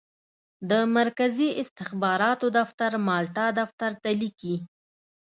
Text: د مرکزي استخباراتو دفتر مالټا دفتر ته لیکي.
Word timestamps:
د 0.69 0.71
مرکزي 0.97 1.49
استخباراتو 1.61 2.45
دفتر 2.59 2.91
مالټا 3.07 3.47
دفتر 3.59 3.91
ته 4.01 4.09
لیکي. 4.21 4.55